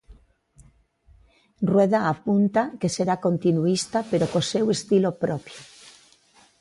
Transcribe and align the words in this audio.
Rueda 1.69 1.99
apunta 2.13 2.63
que 2.79 2.89
será 2.95 3.15
continuísta 3.27 3.97
pero 4.11 4.25
co 4.31 4.41
seu 4.51 4.65
estilo 4.77 5.11
propio. 5.23 5.59